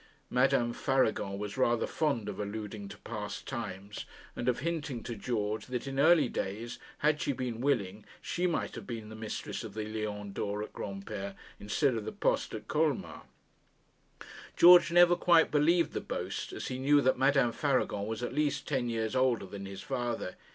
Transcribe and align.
Madame 0.31 0.73
Faragon 0.73 1.37
was 1.37 1.57
rather 1.57 1.85
fond 1.85 2.27
of 2.27 2.39
alluding 2.39 2.87
to 2.87 2.97
past 2.97 3.47
times, 3.47 4.05
and 4.35 4.49
of 4.49 4.61
hinting 4.61 5.03
to 5.03 5.13
George 5.15 5.67
that 5.67 5.85
in 5.85 5.99
early 5.99 6.27
days, 6.27 6.79
had 7.05 7.21
she 7.21 7.31
been 7.31 7.61
willing, 7.61 8.03
she 8.19 8.47
might 8.47 8.73
have 8.73 8.87
been 8.87 9.19
mistress 9.19 9.63
of 9.63 9.75
the 9.75 9.85
Lion 9.85 10.33
d'Or 10.33 10.63
at 10.63 10.73
Granpere, 10.73 11.35
instead 11.59 11.93
of 11.93 12.03
the 12.05 12.11
Poste 12.11 12.55
at 12.55 12.67
Colmar. 12.67 13.21
George 14.57 14.91
never 14.91 15.15
quite 15.15 15.51
believed 15.51 15.93
the 15.93 16.01
boast, 16.01 16.51
as 16.51 16.69
he 16.69 16.79
knew 16.79 16.99
that 17.01 17.19
Madame 17.19 17.51
Faragon 17.51 18.07
was 18.07 18.23
at 18.23 18.33
least 18.33 18.67
ten 18.67 18.89
years 18.89 19.15
older 19.15 19.45
than 19.45 19.67
his 19.67 19.83
father. 19.83 20.35